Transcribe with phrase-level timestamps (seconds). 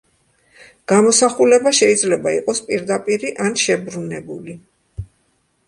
[0.91, 4.59] გამოსახულება შეიძლება იყოს პირდაპირი ან შებრუნებული.